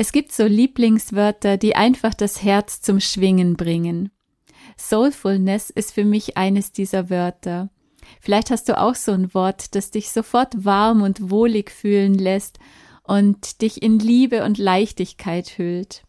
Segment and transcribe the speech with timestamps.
[0.00, 4.12] Es gibt so Lieblingswörter, die einfach das Herz zum Schwingen bringen.
[4.76, 7.68] Soulfulness ist für mich eines dieser Wörter.
[8.20, 12.60] Vielleicht hast du auch so ein Wort, das dich sofort warm und wohlig fühlen lässt
[13.02, 16.04] und dich in Liebe und Leichtigkeit hüllt.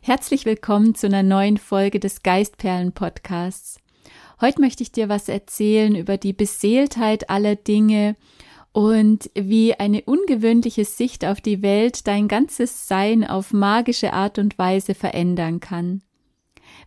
[0.00, 3.80] Herzlich willkommen zu einer neuen Folge des Geistperlen Podcasts.
[4.40, 8.14] Heute möchte ich dir was erzählen über die Beseeltheit aller Dinge
[8.72, 14.58] und wie eine ungewöhnliche Sicht auf die Welt dein ganzes Sein auf magische Art und
[14.58, 16.02] Weise verändern kann.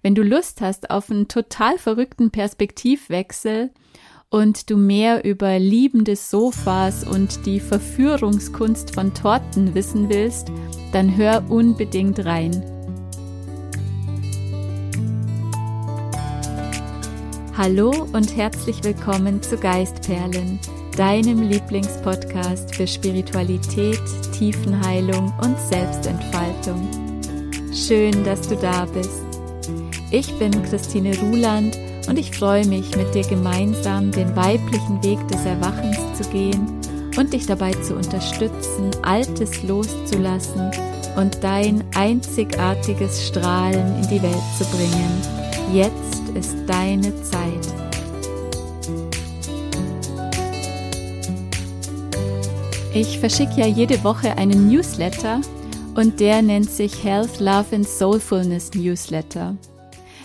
[0.02, 3.72] Wenn du Lust hast auf einen total verrückten Perspektivwechsel
[4.30, 10.52] und du mehr über liebende Sofas und die Verführungskunst von Torten wissen willst,
[10.92, 12.64] dann hör unbedingt rein.
[17.56, 20.60] Hallo und herzlich willkommen zu Geistperlen
[20.96, 24.00] deinem Lieblingspodcast für Spiritualität,
[24.38, 26.88] Tiefenheilung und Selbstentfaltung.
[27.74, 29.24] Schön, dass du da bist.
[30.12, 35.46] Ich bin Christine Ruland und ich freue mich, mit dir gemeinsam den weiblichen Weg des
[35.46, 36.66] Erwachens zu gehen
[37.18, 40.72] und dich dabei zu unterstützen, Altes loszulassen
[41.18, 45.22] und dein einzigartiges Strahlen in die Welt zu bringen.
[45.74, 47.75] Jetzt ist deine Zeit.
[52.98, 55.42] Ich verschicke ja jede Woche einen Newsletter
[55.96, 59.58] und der nennt sich Health, Love and Soulfulness Newsletter.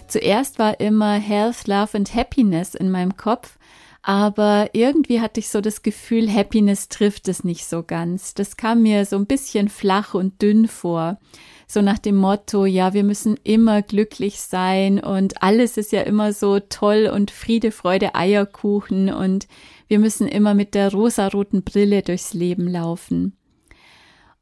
[0.06, 3.58] Zuerst war immer Health, Love and Happiness in meinem Kopf,
[4.02, 8.34] aber irgendwie hatte ich so das Gefühl, Happiness trifft es nicht so ganz.
[8.34, 11.18] Das kam mir so ein bisschen flach und dünn vor.
[11.66, 16.32] So nach dem Motto, ja, wir müssen immer glücklich sein und alles ist ja immer
[16.32, 19.48] so toll und Friede, Freude, Eierkuchen und
[19.91, 23.36] wir müssen immer mit der rosaroten Brille durchs Leben laufen.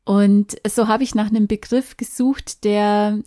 [0.04, 3.18] Und so habe ich nach einem Begriff gesucht, der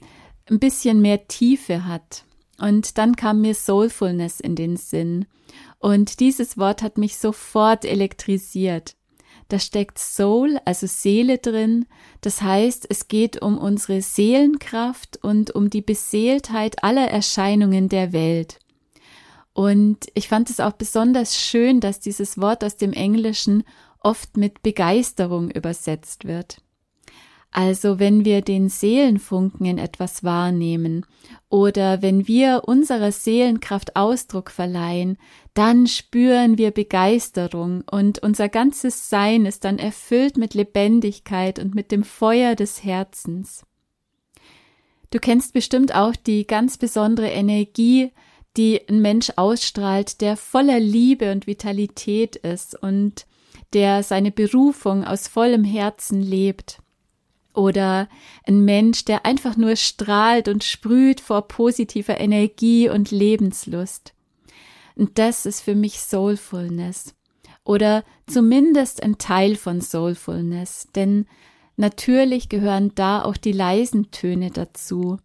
[0.48, 2.26] ein bisschen mehr Tiefe hat.
[2.60, 5.26] Und dann kam mir Soulfulness in den Sinn.
[5.80, 8.96] Und dieses Wort hat mich sofort elektrisiert.
[9.48, 11.88] Da steckt Soul, also Seele drin.
[12.22, 18.60] Das heißt, es geht um unsere Seelenkraft und um die Beseeltheit aller Erscheinungen der Welt.
[19.54, 23.64] Und ich fand es auch besonders schön, dass dieses Wort aus dem Englischen
[24.00, 26.62] oft mit Begeisterung übersetzt wird.
[27.54, 31.06] Also wenn wir den Seelenfunken in etwas wahrnehmen
[31.50, 35.18] oder wenn wir unserer Seelenkraft Ausdruck verleihen,
[35.54, 41.92] dann spüren wir Begeisterung und unser ganzes Sein ist dann erfüllt mit Lebendigkeit und mit
[41.92, 43.66] dem Feuer des Herzens.
[45.10, 48.14] Du kennst bestimmt auch die ganz besondere Energie,
[48.58, 53.26] die ein Mensch ausstrahlt, der voller Liebe und Vitalität ist und
[53.74, 56.82] der seine Berufung aus vollem Herzen lebt.
[57.54, 58.08] Oder
[58.46, 64.14] ein Mensch, der einfach nur strahlt und sprüht vor positiver Energie und Lebenslust.
[64.96, 67.16] Und das ist für mich Soulfulness.
[67.64, 71.28] Oder zumindest ein Teil von Soulfulness, denn
[71.78, 75.18] natürlich gehören da auch die leisen Töne dazu,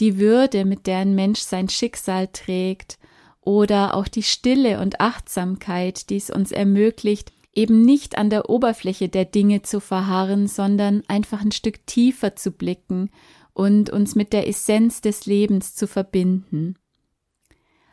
[0.00, 2.98] die Würde, mit der ein Mensch sein Schicksal trägt,
[3.40, 9.08] oder auch die Stille und Achtsamkeit, die es uns ermöglicht, eben nicht an der Oberfläche
[9.08, 13.10] der Dinge zu verharren, sondern einfach ein Stück tiefer zu blicken
[13.52, 16.76] und uns mit der Essenz des Lebens zu verbinden.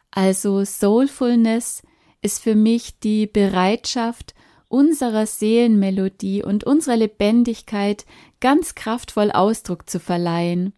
[0.09, 1.83] Also Soulfulness
[2.21, 4.33] ist für mich die Bereitschaft,
[4.67, 8.05] unserer Seelenmelodie und unserer Lebendigkeit
[8.39, 10.73] ganz kraftvoll Ausdruck zu verleihen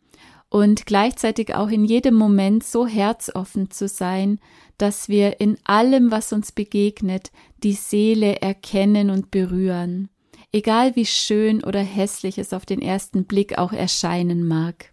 [0.53, 4.39] und gleichzeitig auch in jedem Moment so herzoffen zu sein,
[4.77, 7.31] dass wir in allem, was uns begegnet,
[7.63, 10.09] die Seele erkennen und berühren,
[10.51, 14.91] egal wie schön oder hässlich es auf den ersten Blick auch erscheinen mag.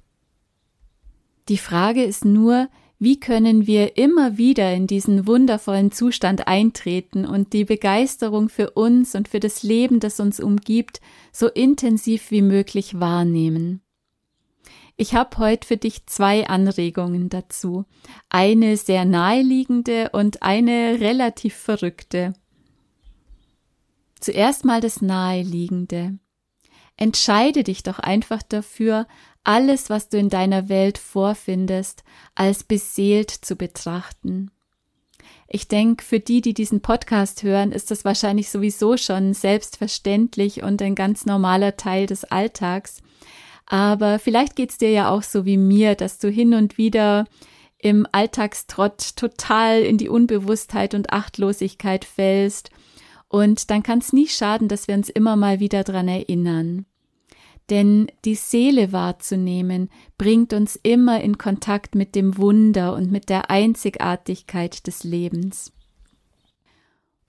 [1.51, 7.53] Die Frage ist nur, wie können wir immer wieder in diesen wundervollen Zustand eintreten und
[7.53, 12.99] die Begeisterung für uns und für das Leben, das uns umgibt, so intensiv wie möglich
[12.99, 13.83] wahrnehmen.
[15.01, 17.87] Ich habe heute für dich zwei Anregungen dazu.
[18.29, 22.35] Eine sehr naheliegende und eine relativ verrückte.
[24.21, 26.19] Zuerst mal das Naheliegende.
[26.99, 29.07] Entscheide dich doch einfach dafür,
[29.43, 32.05] alles, was du in deiner Welt vorfindest,
[32.35, 34.51] als beseelt zu betrachten.
[35.49, 40.83] Ich denke, für die, die diesen Podcast hören, ist das wahrscheinlich sowieso schon selbstverständlich und
[40.83, 42.99] ein ganz normaler Teil des Alltags.
[43.71, 47.27] Aber vielleicht geht's dir ja auch so wie mir, dass du hin und wieder
[47.79, 52.73] im Alltagstrott total in die Unbewusstheit und Achtlosigkeit fällst.
[53.29, 56.85] Und dann kann es nie schaden, dass wir uns immer mal wieder dran erinnern.
[57.71, 59.89] Denn die Seele wahrzunehmen
[60.19, 65.73] bringt uns immer in Kontakt mit dem Wunder und mit der Einzigartigkeit des Lebens.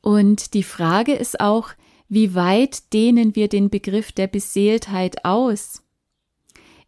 [0.01, 1.69] Und die Frage ist auch,
[2.09, 5.83] wie weit dehnen wir den Begriff der Beseeltheit aus?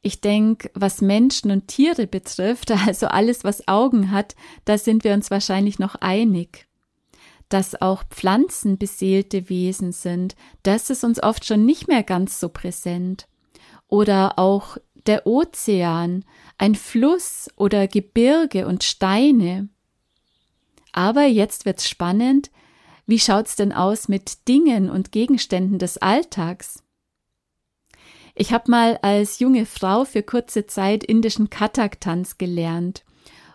[0.06, 4.36] Ich denke, was Menschen und Tiere betrifft, also alles, was Augen hat,
[4.66, 6.68] da sind wir uns wahrscheinlich noch einig.
[7.50, 12.50] Dass auch Pflanzen beseelte Wesen sind, das ist uns oft schon nicht mehr ganz so
[12.50, 13.28] präsent.
[13.88, 16.26] Oder auch der Ozean,
[16.58, 19.70] ein Fluss oder Gebirge und Steine.
[20.92, 22.52] Aber jetzt wird's spannend,
[23.06, 26.83] wie schaut's denn aus mit Dingen und Gegenständen des Alltags?
[28.36, 33.04] Ich habe mal als junge Frau für kurze Zeit indischen Kathak-Tanz gelernt.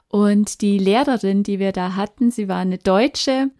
[0.08, 3.50] Und die Lehrerin, die wir da hatten, sie war eine Deutsche,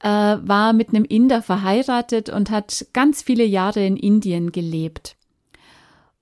[0.00, 5.16] äh, war mit einem Inder verheiratet und hat ganz viele Jahre in Indien gelebt.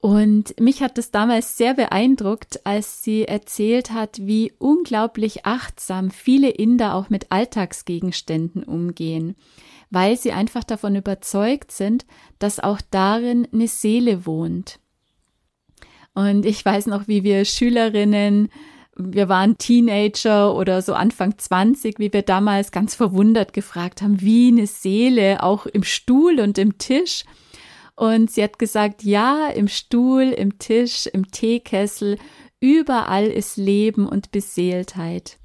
[0.01, 6.51] Und mich hat es damals sehr beeindruckt, als sie erzählt hat, wie unglaublich achtsam viele
[6.51, 9.35] Inder auch mit Alltagsgegenständen umgehen,
[9.91, 12.07] weil sie einfach davon überzeugt sind,
[12.39, 14.79] dass auch darin eine Seele wohnt.
[16.15, 18.49] Und ich weiß noch, wie wir Schülerinnen,
[18.97, 24.49] wir waren Teenager oder so Anfang 20, wie wir damals ganz verwundert gefragt haben, wie
[24.49, 27.25] eine Seele auch im Stuhl und im Tisch.
[27.95, 32.19] Und sie hat gesagt, ja, im Stuhl, im Tisch, im Teekessel,
[32.61, 35.38] überall ist Leben und Beseeltheit.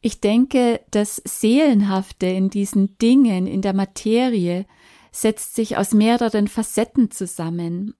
[0.00, 4.66] Ich denke, das Seelenhafte in diesen Dingen, in der Materie,
[5.10, 7.94] setzt sich aus mehreren Facetten zusammen.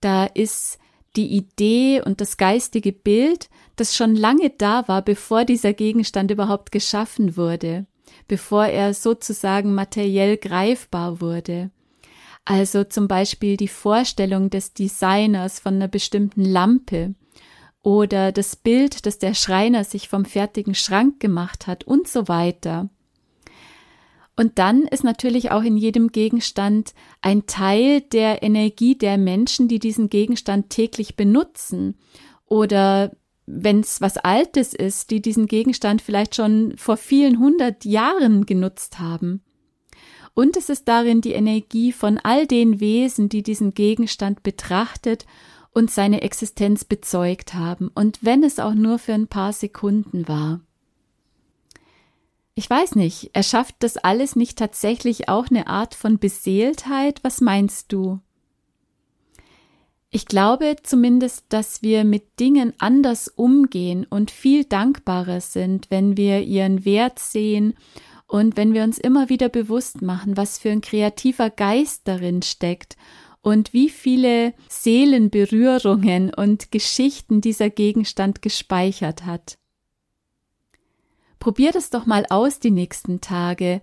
[0.00, 0.78] Da ist
[1.16, 6.72] die Idee und das geistige Bild, das schon lange da war, bevor dieser Gegenstand überhaupt
[6.72, 7.86] geschaffen wurde,
[8.26, 11.70] bevor er sozusagen materiell greifbar wurde.
[12.44, 17.14] Also zum Beispiel die Vorstellung des Designers von einer bestimmten Lampe
[17.82, 22.88] oder das Bild, das der Schreiner sich vom fertigen Schrank gemacht hat und so weiter.
[24.36, 29.80] Und dann ist natürlich auch in jedem Gegenstand ein Teil der Energie der Menschen, die
[29.80, 31.96] diesen Gegenstand täglich benutzen
[32.46, 33.10] oder
[33.46, 38.98] wenn es was Altes ist, die diesen Gegenstand vielleicht schon vor vielen hundert Jahren genutzt
[38.98, 39.42] haben.
[40.34, 45.26] Und es ist darin die Energie von all den Wesen, die diesen Gegenstand betrachtet
[45.72, 50.60] und seine Existenz bezeugt haben, und wenn es auch nur für ein paar Sekunden war.
[52.54, 57.20] Ich weiß nicht, erschafft das alles nicht tatsächlich auch eine Art von Beseeltheit?
[57.22, 58.18] Was meinst du?
[60.10, 66.40] Ich glaube zumindest, dass wir mit Dingen anders umgehen und viel dankbarer sind, wenn wir
[66.40, 67.74] ihren Wert sehen
[68.26, 72.96] und wenn wir uns immer wieder bewusst machen, was für ein kreativer Geist darin steckt
[73.48, 79.58] und wie viele Seelenberührungen und Geschichten dieser Gegenstand gespeichert hat.
[81.38, 83.80] Probier das doch mal aus die nächsten Tage,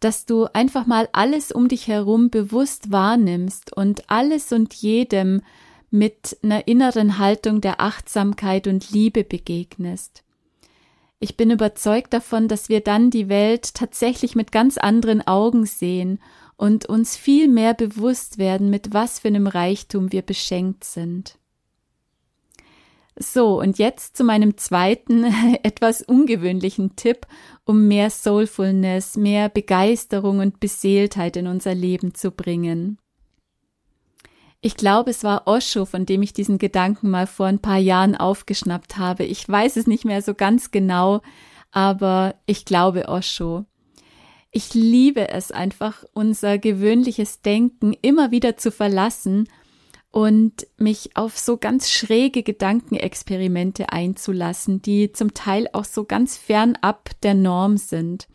[0.00, 5.42] dass du einfach mal alles um dich herum bewusst wahrnimmst und alles und jedem
[5.90, 10.22] mit einer inneren Haltung der Achtsamkeit und Liebe begegnest.
[11.20, 16.20] Ich bin überzeugt davon, dass wir dann die Welt tatsächlich mit ganz anderen Augen sehen
[16.58, 21.38] und uns viel mehr bewusst werden, mit was für einem Reichtum wir beschenkt sind.
[23.16, 25.24] So, und jetzt zu meinem zweiten,
[25.62, 27.26] etwas ungewöhnlichen Tipp,
[27.64, 32.98] um mehr Soulfulness, mehr Begeisterung und Beseeltheit in unser Leben zu bringen.
[34.60, 38.16] Ich glaube, es war Osho, von dem ich diesen Gedanken mal vor ein paar Jahren
[38.16, 39.24] aufgeschnappt habe.
[39.24, 41.22] Ich weiß es nicht mehr so ganz genau,
[41.70, 43.64] aber ich glaube Osho.
[44.50, 49.48] Ich liebe es einfach, unser gewöhnliches Denken immer wieder zu verlassen
[50.10, 57.10] und mich auf so ganz schräge Gedankenexperimente einzulassen, die zum Teil auch so ganz fernab
[57.22, 58.26] der Norm sind.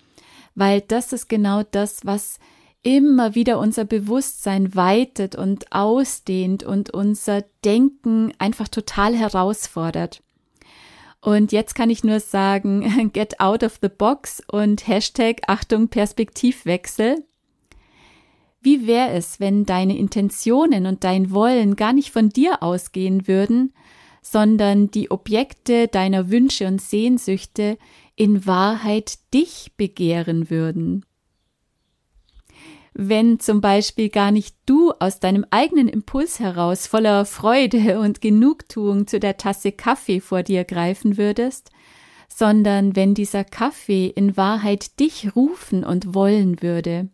[0.54, 2.38] Weil das ist genau das, was
[2.84, 10.22] immer wieder unser Bewusstsein weitet und ausdehnt und unser Denken einfach total herausfordert.
[11.24, 17.24] Und jetzt kann ich nur sagen, get out of the box und Hashtag Achtung Perspektivwechsel.
[18.62, 23.74] Wie wäre es, wenn deine Intentionen und dein Wollen gar nicht von dir ausgehen würden,
[24.22, 27.78] sondern die Objekte deiner Wünsche und Sehnsüchte
[28.18, 31.06] in Wahrheit dich begehren würden?
[32.94, 39.08] Wenn zum Beispiel gar nicht du aus deinem eigenen Impuls heraus voller Freude und Genugtuung
[39.08, 41.72] zu der Tasse Kaffee vor dir greifen würdest,
[42.28, 47.10] sondern wenn dieser Kaffee in Wahrheit dich rufen und wollen würde.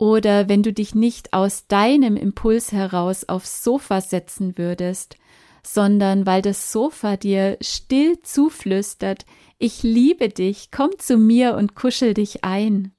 [0.00, 5.16] oder wenn du dich nicht aus deinem Impuls heraus aufs Sofa setzen würdest,
[5.62, 9.26] sondern weil das Sofa dir still zuflüstert,
[9.58, 12.92] ich liebe dich, komm zu mir und kuschel dich ein.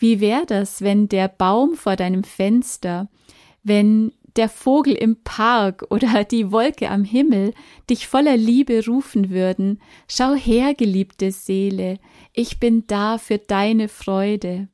[0.00, 3.08] Wie wäre das, wenn der Baum vor deinem Fenster,
[3.62, 7.54] wenn der Vogel im Park oder die Wolke am Himmel
[7.88, 12.00] dich voller Liebe rufen würden, schau her, geliebte Seele,
[12.32, 14.68] ich bin da für deine Freude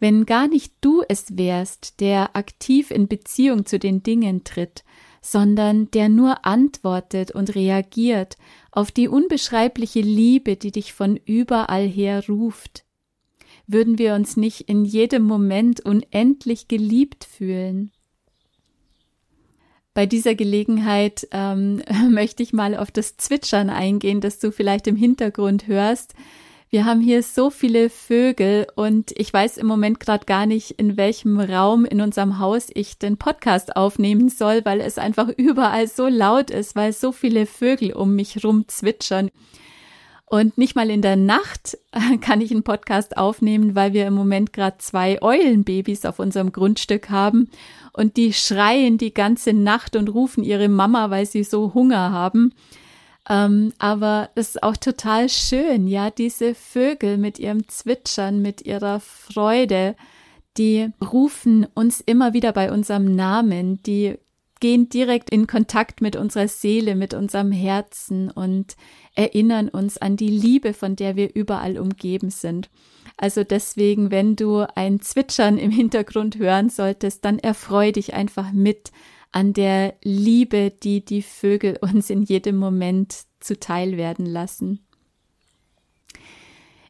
[0.00, 4.84] wenn gar nicht du es wärst, der aktiv in Beziehung zu den Dingen tritt,
[5.20, 8.36] sondern der nur antwortet und reagiert
[8.70, 12.84] auf die unbeschreibliche Liebe, die dich von überall her ruft.
[13.70, 17.92] Würden wir uns nicht in jedem Moment unendlich geliebt fühlen?
[19.92, 24.96] Bei dieser Gelegenheit ähm, möchte ich mal auf das Zwitschern eingehen, das du vielleicht im
[24.96, 26.14] Hintergrund hörst.
[26.70, 30.96] Wir haben hier so viele Vögel und ich weiß im Moment gerade gar nicht, in
[30.96, 36.08] welchem Raum in unserem Haus ich den Podcast aufnehmen soll, weil es einfach überall so
[36.08, 39.30] laut ist, weil so viele Vögel um mich rum zwitschern.
[40.30, 41.78] Und nicht mal in der Nacht
[42.20, 47.08] kann ich einen Podcast aufnehmen, weil wir im Moment gerade zwei Eulenbabys auf unserem Grundstück
[47.08, 47.50] haben
[47.94, 52.52] und die schreien die ganze Nacht und rufen ihre Mama, weil sie so Hunger haben.
[53.28, 59.00] Ähm, aber es ist auch total schön, ja, diese Vögel mit ihrem Zwitschern, mit ihrer
[59.00, 59.96] Freude,
[60.56, 64.18] die rufen uns immer wieder bei unserem Namen, die
[64.60, 68.76] gehen direkt in Kontakt mit unserer Seele, mit unserem Herzen und
[69.14, 72.70] erinnern uns an die Liebe, von der wir überall umgeben sind.
[73.16, 78.92] Also deswegen, wenn du ein Zwitschern im Hintergrund hören solltest, dann erfreu dich einfach mit
[79.32, 84.87] an der Liebe, die die Vögel uns in jedem Moment zuteil werden lassen.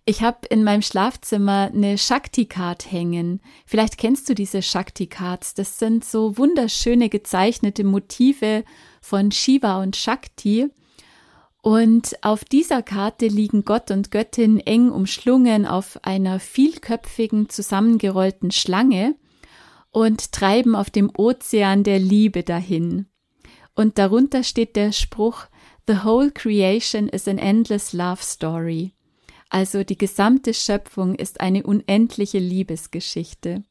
[0.09, 3.43] Ich habe in meinem Schlafzimmer eine Shakti-Card hängen.
[3.67, 5.53] Vielleicht kennst du diese Shakti-Cards.
[5.53, 8.65] Das sind so wunderschöne gezeichnete Motive
[9.03, 10.71] von Shiva und Shakti.
[11.61, 19.15] Und auf dieser Karte liegen Gott und Göttin eng umschlungen auf einer vielköpfigen, zusammengerollten Schlange
[19.91, 23.09] und treiben auf dem Ozean der Liebe dahin.
[23.75, 25.49] Und darunter steht der Spruch
[25.87, 28.95] The whole creation is an endless love story.
[29.51, 33.63] Also die gesamte Schöpfung ist eine unendliche Liebesgeschichte.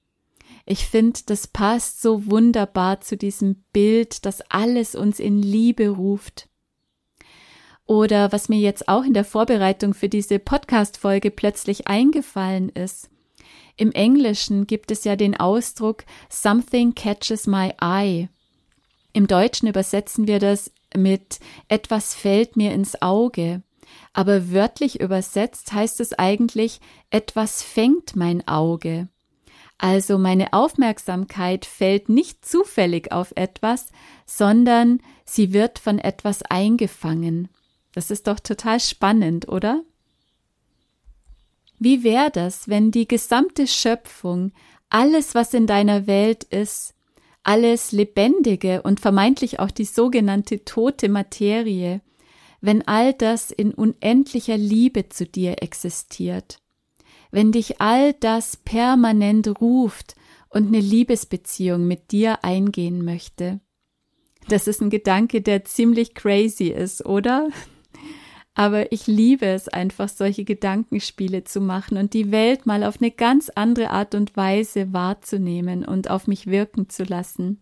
[0.65, 6.49] Ich finde, das passt so wunderbar zu diesem Bild, dass alles uns in Liebe ruft.
[7.85, 13.09] Oder was mir jetzt auch in der Vorbereitung für diese Podcast-Folge plötzlich eingefallen ist.
[13.77, 18.27] Im Englischen gibt es ja den Ausdruck Something catches my eye.
[19.13, 23.61] Im Deutschen übersetzen wir das mit etwas fällt mir ins Auge.
[24.13, 26.79] Aber wörtlich übersetzt heißt es eigentlich
[27.09, 29.07] etwas fängt mein Auge.
[29.77, 33.89] Also meine Aufmerksamkeit fällt nicht zufällig auf etwas,
[34.25, 37.49] sondern sie wird von etwas eingefangen.
[37.93, 39.83] Das ist doch total spannend, oder?
[41.79, 44.51] Wie wäre das, wenn die gesamte Schöpfung,
[44.89, 46.95] alles, was in deiner Welt ist,
[47.43, 52.01] alles Lebendige und vermeintlich auch die sogenannte tote Materie,
[52.67, 56.59] wenn all das in unendlicher Liebe zu dir existiert,
[57.31, 60.15] wenn dich all das permanent ruft
[60.49, 63.61] und eine Liebesbeziehung mit dir eingehen möchte.
[64.49, 67.47] Das ist ein Gedanke, der ziemlich crazy ist, oder?
[68.53, 73.11] Aber ich liebe es einfach, solche Gedankenspiele zu machen und die Welt mal auf eine
[73.11, 77.61] ganz andere Art und Weise wahrzunehmen und auf mich wirken zu lassen.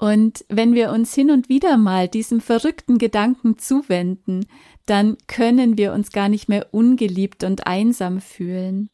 [0.00, 4.46] Und wenn wir uns hin und wieder mal diesem verrückten Gedanken zuwenden,
[4.86, 8.88] dann können wir uns gar nicht mehr ungeliebt und einsam fühlen.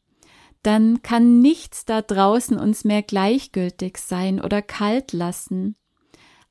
[0.63, 5.77] Dann kann nichts da draußen uns mehr gleichgültig sein oder kalt lassen.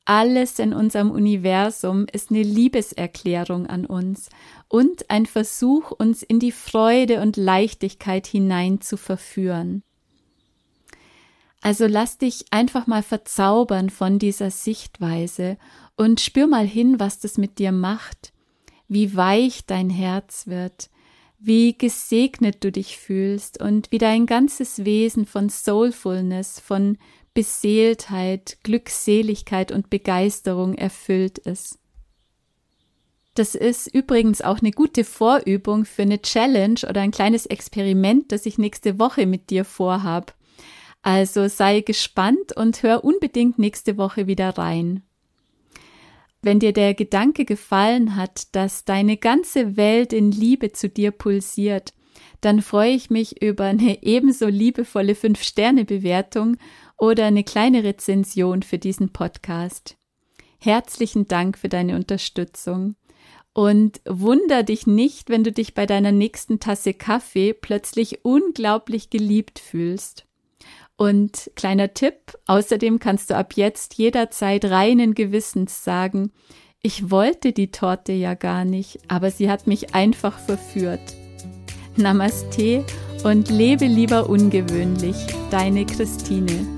[0.06, 4.30] Alles in unserem Universum ist eine Liebeserklärung an uns
[4.68, 9.82] und ein Versuch, uns in die Freude und Leichtigkeit hinein zu verführen.
[11.66, 15.58] Also lass dich einfach mal verzaubern von dieser Sichtweise
[15.96, 18.32] und spür mal hin, was das mit dir macht,
[18.87, 20.90] wie weich dein Herz wird,
[21.40, 26.99] wie gesegnet du dich fühlst und wie dein ganzes Wesen von Soulfulness, von
[27.35, 31.80] Beseeltheit, Glückseligkeit und Begeisterung erfüllt ist.
[33.35, 38.46] Das ist übrigens auch eine gute Vorübung für eine Challenge oder ein kleines Experiment, das
[38.46, 40.37] ich nächste Woche mit dir vorhab.
[41.06, 45.04] Also sei gespannt und hör unbedingt nächste Woche wieder rein.
[46.42, 51.92] Wenn dir der Gedanke gefallen hat, dass deine ganze Welt in Liebe zu dir pulsiert
[52.40, 56.56] dann freue ich mich über eine ebenso liebevolle 5-Sterne-Bewertung
[56.96, 59.96] oder eine kleine Rezension für diesen Podcast.
[60.58, 62.96] Herzlichen Dank für deine Unterstützung.
[63.52, 69.58] Und wunder dich nicht, wenn du dich bei deiner nächsten Tasse Kaffee plötzlich unglaublich geliebt
[69.58, 70.25] fühlst.
[70.97, 76.33] Und kleiner Tipp, außerdem kannst du ab jetzt jederzeit reinen Gewissens sagen,
[76.83, 81.00] ich wollte die Torte ja gar nicht, aber sie hat mich einfach verführt.
[81.97, 82.85] Namaste
[83.25, 85.17] und lebe lieber ungewöhnlich,
[85.50, 86.75] deine Christine.